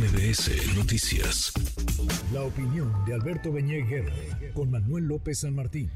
[0.00, 1.52] MBS Noticias.
[2.32, 3.84] La opinión de Alberto Beñé
[4.54, 5.90] con Manuel López San Martín.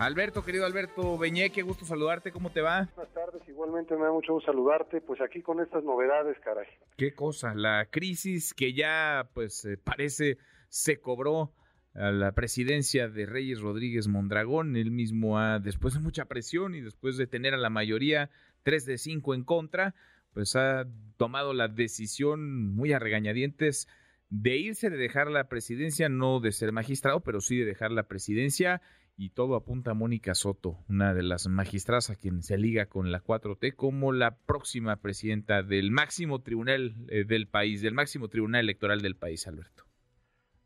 [0.00, 2.88] Alberto, querido Alberto Beñé, qué gusto saludarte, ¿cómo te va?
[2.96, 6.66] Buenas tardes, igualmente me da mucho gusto saludarte, pues aquí con estas novedades, caray.
[6.96, 11.52] Qué cosa, la crisis que ya pues eh, parece se cobró
[11.94, 16.80] a la presidencia de Reyes Rodríguez Mondragón, él mismo ha, después de mucha presión y
[16.80, 18.30] después de tener a la mayoría
[18.64, 19.94] 3 de 5 en contra,
[20.34, 20.84] pues ha
[21.16, 23.88] tomado la decisión muy a regañadientes
[24.28, 28.08] de irse, de dejar la presidencia, no de ser magistrado, pero sí de dejar la
[28.08, 28.82] presidencia
[29.16, 33.12] y todo apunta a Mónica Soto, una de las magistradas a quien se liga con
[33.12, 38.62] la 4T como la próxima presidenta del máximo tribunal eh, del país, del máximo tribunal
[38.62, 39.84] electoral del país, Alberto.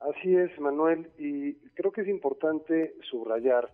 [0.01, 3.71] Así es, Manuel, y creo que es importante subrayar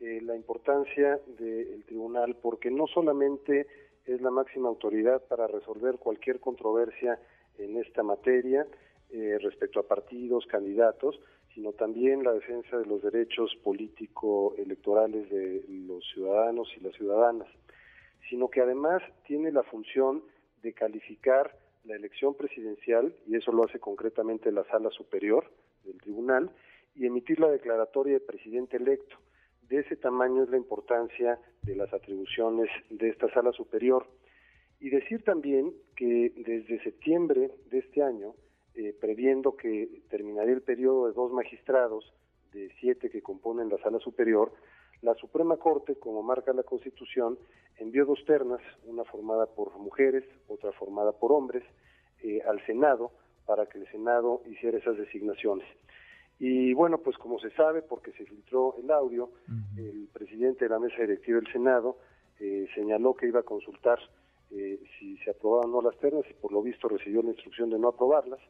[0.00, 3.66] eh, la importancia del tribunal porque no solamente
[4.06, 7.18] es la máxima autoridad para resolver cualquier controversia
[7.58, 8.66] en esta materia
[9.10, 11.18] eh, respecto a partidos, candidatos,
[11.54, 17.48] sino también la defensa de los derechos político-electorales de los ciudadanos y las ciudadanas,
[18.28, 20.22] sino que además tiene la función
[20.62, 25.50] de calificar la elección presidencial, y eso lo hace concretamente la Sala Superior
[25.84, 26.50] del Tribunal,
[26.94, 29.16] y emitir la declaratoria de presidente electo.
[29.68, 34.06] De ese tamaño es la importancia de las atribuciones de esta Sala Superior.
[34.80, 38.34] Y decir también que desde septiembre de este año,
[38.74, 42.14] eh, previendo que terminaría el periodo de dos magistrados
[42.52, 44.52] de siete que componen la sala superior,
[45.02, 47.38] la Suprema Corte, como marca la Constitución,
[47.76, 51.62] envió dos ternas, una formada por mujeres, otra formada por hombres,
[52.22, 53.12] eh, al Senado
[53.46, 55.66] para que el Senado hiciera esas designaciones.
[56.38, 59.30] Y bueno, pues como se sabe, porque se filtró el audio,
[59.76, 61.98] el presidente de la mesa directiva del Senado
[62.38, 63.98] eh, señaló que iba a consultar
[64.50, 67.78] si se aprobaban o no las ternas y por lo visto recibió la instrucción de
[67.78, 68.40] no aprobarlas.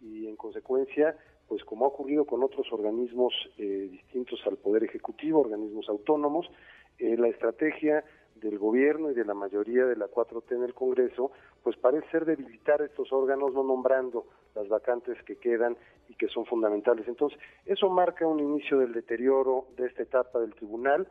[0.00, 1.16] Y en consecuencia,
[1.48, 6.50] pues como ha ocurrido con otros organismos eh, distintos al Poder Ejecutivo, organismos autónomos,
[6.98, 8.04] eh, la estrategia
[8.44, 11.32] del gobierno y de la mayoría de la 4T en el Congreso,
[11.62, 15.76] pues parece ser debilitar estos órganos no nombrando las vacantes que quedan
[16.10, 17.08] y que son fundamentales.
[17.08, 21.08] Entonces, eso marca un inicio del deterioro de esta etapa del tribunal,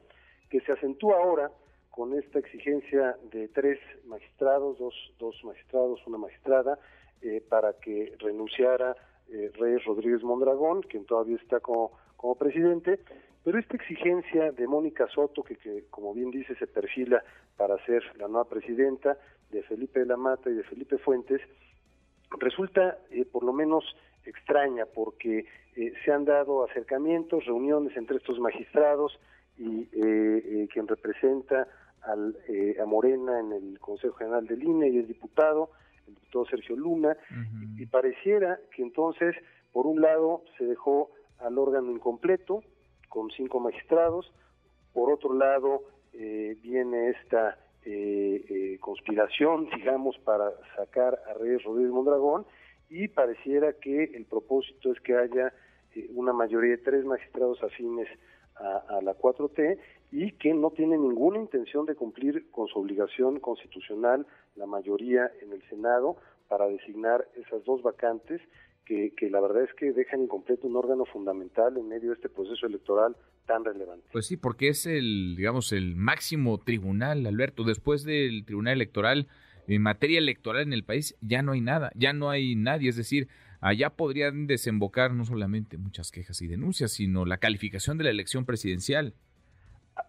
[0.50, 1.52] que se acentúa ahora
[1.90, 6.78] con esta exigencia de tres magistrados, dos, dos magistrados, una magistrada,
[7.22, 8.96] eh, para que renunciara
[9.30, 13.00] eh, Reyes Rodríguez Mondragón, quien todavía está como, como presidente,
[13.44, 17.24] pero esta exigencia de Mónica Soto, que, que, como bien dice se perfila
[17.58, 19.18] para ser la nueva presidenta,
[19.54, 21.42] de Felipe de la Mata y de Felipe Fuentes,
[22.40, 23.84] resulta eh, por lo menos
[24.26, 25.46] extraña porque
[25.76, 29.20] eh, se han dado acercamientos, reuniones entre estos magistrados
[29.58, 31.68] y eh, quien representa
[32.02, 32.36] al,
[32.82, 35.70] a Morena en el Consejo General del INE y el diputado,
[36.08, 37.16] el diputado Sergio Luna,
[37.78, 39.36] y, pareciera que entonces,
[39.72, 42.64] por un lado, se dejó al órgano incompleto,
[43.14, 44.34] con cinco magistrados,
[44.92, 51.92] por otro lado, eh, viene esta eh, eh, conspiración, digamos, para sacar a Reyes Rodríguez
[51.92, 52.48] Mondragón,
[52.90, 55.54] y pareciera que el propósito es que haya
[56.16, 58.08] una mayoría de tres magistrados afines
[58.56, 59.78] a, a, la 4T
[60.12, 64.26] y que no tiene ninguna intención de cumplir con su obligación constitucional,
[64.56, 68.42] la mayoría en el Senado, para designar esas dos vacantes
[68.86, 72.30] que, que, la verdad es que dejan incompleto un órgano fundamental en medio de este
[72.30, 74.06] proceso electoral tan relevante.
[74.12, 77.64] Pues sí, porque es el, digamos, el máximo tribunal, Alberto.
[77.64, 79.28] Después del tribunal electoral,
[79.68, 82.90] en materia electoral en el país, ya no hay nada, ya no hay nadie.
[82.90, 83.28] Es decir,
[83.62, 88.46] allá podrían desembocar no solamente muchas quejas y denuncias, sino la calificación de la elección
[88.46, 89.14] presidencial.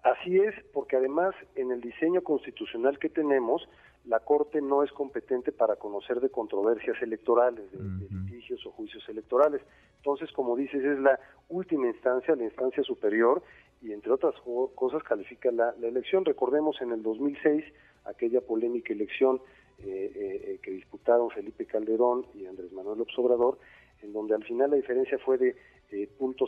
[0.03, 3.63] Así es, porque además en el diseño constitucional que tenemos,
[4.05, 8.09] la Corte no es competente para conocer de controversias electorales, de,
[8.45, 9.63] litigios o juicios electorales.
[9.99, 11.19] Entonces, como dices, es la
[11.49, 13.43] última instancia, la instancia superior,
[13.83, 14.35] y entre otras
[14.75, 16.25] cosas califica la, elección.
[16.25, 17.65] Recordemos en el 2006
[18.05, 19.41] aquella polémica elección
[19.79, 23.59] eh, eh, eh, que disputaron Felipe Calderón y Andrés Manuel López Obrador,
[24.03, 25.57] en donde al final la diferencia fue de
[25.91, 26.47] eh, punto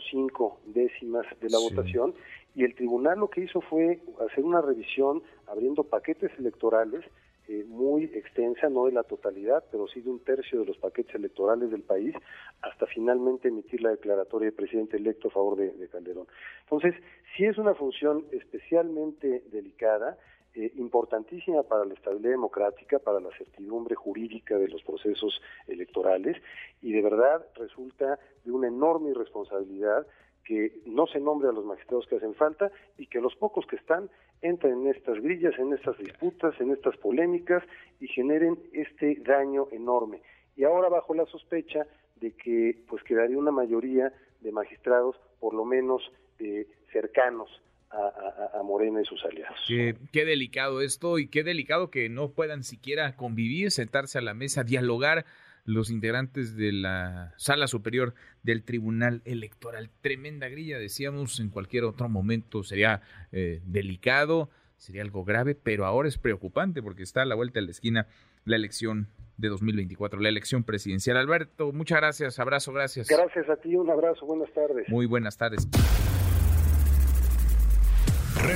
[0.65, 2.13] décimas de la votación
[2.55, 7.05] y el tribunal lo que hizo fue hacer una revisión abriendo paquetes electorales
[7.47, 11.15] eh, muy extensa, no de la totalidad, pero sí de un tercio de los paquetes
[11.15, 12.13] electorales del país,
[12.61, 16.27] hasta finalmente emitir la declaratoria de presidente electo a favor de, de Calderón.
[16.63, 16.95] Entonces,
[17.35, 20.17] sí es una función especialmente delicada,
[20.57, 26.35] eh, importantísima para la estabilidad democrática, para la certidumbre jurídica de los procesos electorales
[26.81, 30.07] y de verdad resulta de una enorme irresponsabilidad
[30.47, 33.75] que no se nombre a los magistrados que hacen falta y que los pocos que
[33.75, 34.09] están
[34.41, 37.63] entren en estas grillas, en estas disputas, en estas polémicas
[37.99, 40.21] y generen este daño enorme.
[40.55, 41.85] y ahora bajo la sospecha
[42.15, 46.01] de que pues quedaría una mayoría de magistrados por lo menos
[46.39, 47.49] eh, cercanos
[47.91, 49.57] a, Morena y sus aliados.
[49.67, 54.63] Qué, delicado esto y qué delicado que no puedan siquiera convivir, sentarse a la mesa,
[54.63, 55.25] dialogar
[55.67, 59.89] los integrantes de la sala superior del Tribunal Electoral.
[60.01, 63.01] Tremenda grilla, decíamos, en cualquier otro momento sería
[63.33, 67.65] eh, delicado, sería algo grave, pero ahora es preocupante porque está a la vuelta de
[67.65, 68.07] la esquina
[68.45, 71.17] la elección de 2024, la elección presidencial.
[71.17, 73.09] Alberto, muchas gracias, abrazo, gracias.
[73.09, 74.87] Gracias a ti, un abrazo, buenas tardes.
[74.87, 75.67] Muy buenas tardes.